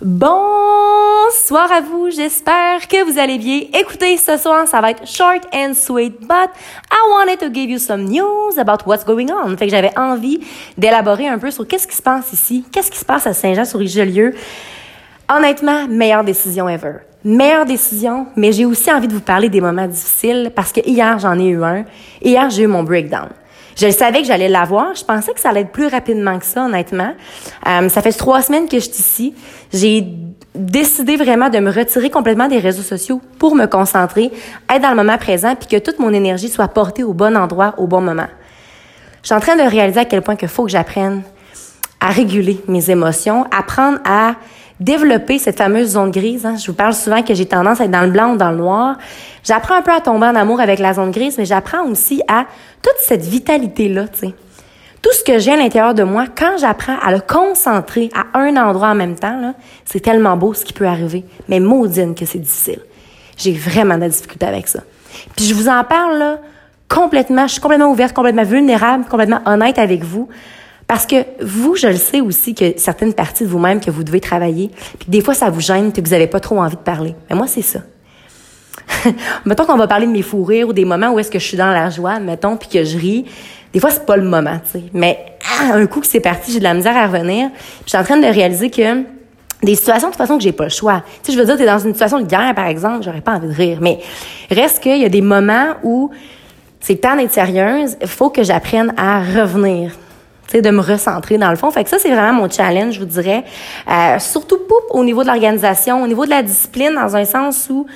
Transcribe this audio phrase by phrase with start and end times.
[0.00, 3.60] Bonsoir à vous, j'espère que vous allez bien.
[3.78, 6.50] Écoutez, ce soir, ça va être short and sweet, but
[6.90, 9.56] I wanted to give you some news about what's going on.
[9.56, 10.40] Fait que j'avais envie
[10.76, 14.34] d'élaborer un peu sur qu'est-ce qui se passe ici, qu'est-ce qui se passe à Saint-Jean-sur-Richelieu.
[15.32, 16.94] Honnêtement, meilleure décision ever.
[17.22, 21.20] Meilleure décision, mais j'ai aussi envie de vous parler des moments difficiles parce que hier,
[21.20, 21.84] j'en ai eu un.
[22.20, 23.28] Hier, j'ai eu mon breakdown.
[23.76, 24.94] Je savais que j'allais l'avoir.
[24.94, 27.12] Je pensais que ça allait être plus rapidement que ça, honnêtement.
[27.66, 29.34] Euh, ça fait trois semaines que je suis ici.
[29.72, 30.06] J'ai
[30.54, 34.30] décidé vraiment de me retirer complètement des réseaux sociaux pour me concentrer,
[34.72, 37.74] être dans le moment présent, puis que toute mon énergie soit portée au bon endroit,
[37.78, 38.28] au bon moment.
[39.22, 41.22] Je suis en train de réaliser à quel point il faut que j'apprenne
[41.98, 44.34] à réguler mes émotions, apprendre à
[44.80, 46.44] développer cette fameuse zone grise.
[46.46, 46.56] Hein.
[46.56, 48.56] Je vous parle souvent que j'ai tendance à être dans le blanc ou dans le
[48.56, 48.96] noir.
[49.44, 52.46] J'apprends un peu à tomber en amour avec la zone grise, mais j'apprends aussi à
[52.82, 54.06] toute cette vitalité-là.
[55.02, 58.56] Tout ce que j'ai à l'intérieur de moi, quand j'apprends à le concentrer à un
[58.56, 61.24] endroit en même temps, c'est tellement beau ce qui peut arriver.
[61.48, 62.80] Mais maudine que c'est difficile.
[63.36, 64.80] J'ai vraiment de la difficulté avec ça.
[65.36, 66.38] Puis je vous en parle, là,
[66.88, 70.28] complètement, je suis complètement ouverte, complètement vulnérable, complètement honnête avec vous.
[70.86, 74.20] Parce que vous, je le sais aussi que certaines parties de vous-même que vous devez
[74.20, 76.82] travailler, puis des fois ça vous gêne, puis que vous n'avez pas trop envie de
[76.82, 77.14] parler.
[77.30, 77.80] Mais moi, c'est ça.
[79.44, 81.44] mettons qu'on va parler de mes fous rires ou des moments où est-ce que je
[81.44, 83.24] suis dans la joie, mettons, puis que je ris.
[83.72, 84.84] Des fois, c'est pas le moment, tu sais.
[84.92, 85.18] Mais
[85.58, 87.50] ah, un coup que c'est parti, j'ai de la misère à revenir.
[87.84, 89.02] je suis en train de réaliser que
[89.62, 91.02] des situations de toute façon que j'ai pas le choix.
[91.22, 93.32] Tu sais, je veux dire, t'es dans une situation de guerre, par exemple, j'aurais pas
[93.32, 93.78] envie de rire.
[93.80, 93.98] Mais
[94.50, 96.10] reste qu'il y a des moments où
[96.80, 99.92] c'est temps d'être sérieuse, faut que j'apprenne à revenir
[100.52, 101.70] de me recentrer dans le fond.
[101.70, 103.44] Fait que ça, c'est vraiment mon challenge, je vous dirais.
[103.90, 104.58] Euh, surtout
[104.90, 107.86] au niveau de l'organisation, au niveau de la discipline, dans un sens où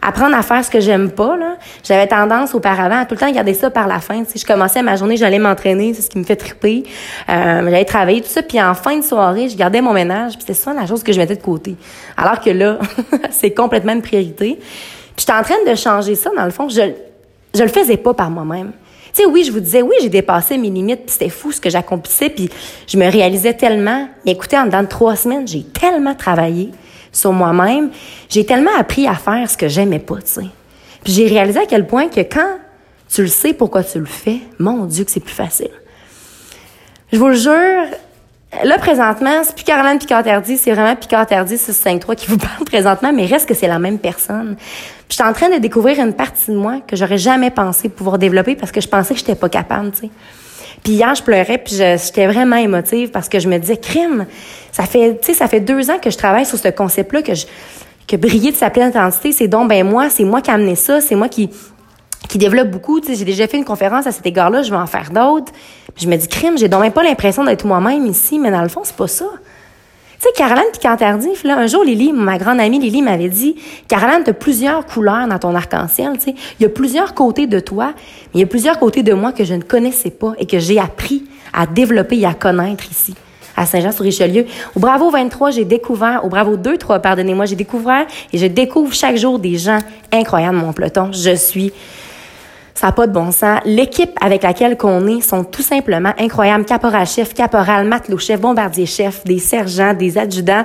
[0.00, 1.56] apprendre à faire ce que j'aime pas, là.
[1.82, 4.24] J'avais tendance auparavant à tout le temps garder ça par la fin.
[4.24, 6.84] Si je commençais ma journée, j'allais m'entraîner, c'est ce qui me fait triper.
[7.28, 8.42] Euh, j'allais travailler, tout ça.
[8.42, 10.32] Puis en fin de soirée, je gardais mon ménage.
[10.32, 11.76] Puis c'était ça la chose que je mettais de côté.
[12.16, 12.78] Alors que là,
[13.30, 14.58] c'est complètement une priorité.
[14.58, 16.68] Puis j'étais en train de changer ça, dans le fond.
[16.68, 16.92] Je,
[17.54, 18.72] je le faisais pas par moi-même.
[19.14, 21.60] Tu sais, oui, je vous disais, oui, j'ai dépassé mes limites, puis c'était fou ce
[21.60, 22.50] que j'accomplissais, puis
[22.86, 24.08] je me réalisais tellement.
[24.24, 26.70] Mais écoutez, en dedans de trois semaines, j'ai tellement travaillé
[27.12, 27.90] sur moi-même,
[28.28, 30.46] j'ai tellement appris à faire ce que j'aimais pas, tu sais.
[31.02, 32.58] Puis j'ai réalisé à quel point que quand
[33.08, 35.70] tu le sais pourquoi tu le fais, mon Dieu que c'est plus facile.
[37.12, 37.86] Je vous jure,
[38.64, 43.26] Là, présentement, c'est plus Caroline Picard-Tardy, c'est vraiment Picard-Tardy 653 qui vous parle présentement, mais
[43.26, 44.56] reste que c'est la même personne.
[45.08, 48.18] je suis en train de découvrir une partie de moi que j'aurais jamais pensé pouvoir
[48.18, 50.10] développer parce que je pensais que j'étais pas capable, tu sais.
[50.82, 54.26] Puis hier, je pleurais, puis j'étais vraiment émotive parce que je me disais, crime,
[54.72, 57.34] ça fait, tu sais, ça fait deux ans que je travaille sur ce concept-là, que
[57.34, 57.46] je,
[58.06, 60.76] que briller de sa pleine identité, c'est donc ben moi, c'est moi qui ai amené
[60.76, 61.50] ça, c'est moi qui,
[62.28, 63.00] qui développe beaucoup.
[63.00, 65.52] Tu sais, j'ai déjà fait une conférence à cet égard-là, je vais en faire d'autres.
[65.98, 68.68] Je me dis, crime, j'ai donc même pas l'impression d'être moi-même ici, mais dans le
[68.68, 69.26] fond, c'est pas ça.
[70.20, 74.22] Tu sais, Caroline Picantardi, là, un jour, Lily, ma grande amie Lily m'avait dit, Caroline,
[74.24, 76.34] t'as plusieurs couleurs dans ton arc-en-ciel, tu sais.
[76.58, 79.32] Il y a plusieurs côtés de toi, mais il y a plusieurs côtés de moi
[79.32, 83.14] que je ne connaissais pas et que j'ai appris à développer et à connaître ici
[83.58, 84.46] à Saint-Jean-sur-Richelieu.
[84.76, 88.94] Au Bravo 23, j'ai découvert, au Bravo 2, 3, pardonnez-moi, j'ai découvert et je découvre
[88.94, 89.78] chaque jour des gens
[90.12, 91.10] incroyables, mon peloton.
[91.12, 91.72] Je suis
[92.78, 93.58] ça n'a pas de bon sens.
[93.64, 96.64] L'équipe avec laquelle qu'on est sont tout simplement incroyables.
[96.64, 100.62] Caporal-chef, caporal, matelot-chef, bombardier-chef, des sergents, des adjudants,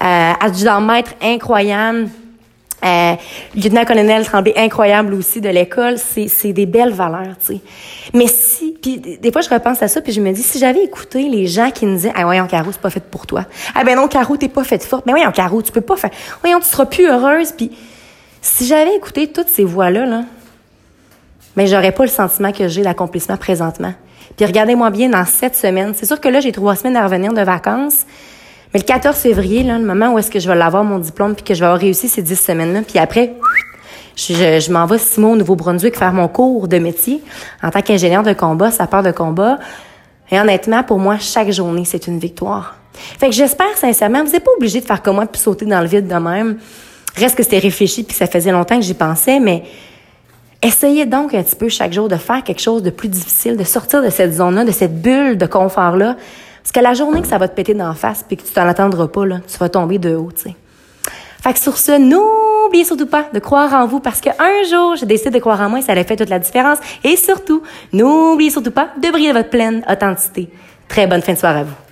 [0.00, 2.08] euh, adjudants-maîtres incroyables.
[2.84, 3.14] Euh,
[3.56, 7.60] lieutenant-colonel Tremblay, incroyable aussi de l'école, c'est, des belles valeurs, tu sais.
[8.14, 10.84] Mais si, puis des fois je repense à ça, puis je me dis, si j'avais
[10.84, 13.44] écouté les gens qui me disaient, ah voyons Caro, c'est pas fait pour toi.
[13.74, 15.04] Ah ben non Caro, t'es pas faite forte.
[15.04, 16.10] Mais voyons Caro, tu peux pas faire.
[16.42, 17.50] Voyons, tu seras plus heureuse.
[17.50, 17.72] Puis
[18.40, 20.22] si j'avais écouté toutes ces voix là, là,
[21.56, 23.94] mais j'aurais pas le sentiment que j'ai l'accomplissement présentement.
[24.36, 25.92] Puis regardez-moi bien dans cette semaine.
[25.94, 28.04] C'est sûr que là, j'ai trois semaines à revenir de vacances.
[28.74, 31.34] Mais le 14 février, là, le moment où est-ce que je vais l'avoir mon diplôme
[31.34, 33.34] puis que je vais avoir réussi ces dix semaines-là, puis après,
[34.16, 37.22] je, je, m'en vais six mois au Nouveau-Brunswick faire mon cours de métier
[37.62, 39.58] en tant qu'ingénieur de combat, sapeur de combat.
[40.30, 42.76] Et honnêtement, pour moi, chaque journée, c'est une victoire.
[42.92, 45.80] Fait que j'espère sincèrement, vous n'êtes pas obligé de faire comme moi puis sauter dans
[45.80, 46.58] le vide de même.
[47.14, 49.64] Reste que c'était réfléchi puis ça faisait longtemps que j'y pensais, mais
[50.66, 53.62] Essayez donc un petit peu chaque jour de faire quelque chose de plus difficile, de
[53.62, 56.16] sortir de cette zone-là, de cette bulle de confort-là.
[56.60, 58.66] Parce que la journée que ça va te péter d'en face puis que tu t'en
[58.66, 60.50] attendras pas, là, tu vas tomber de haut, tu.
[61.40, 65.06] Fait que sur ce, n'oubliez surtout pas de croire en vous parce qu'un jour, j'ai
[65.06, 66.78] décidé de croire en moi et ça allait fait toute la différence.
[67.04, 70.50] Et surtout, n'oubliez surtout pas de briller votre pleine authenticité.
[70.88, 71.85] Très bonne fin de soirée à vous.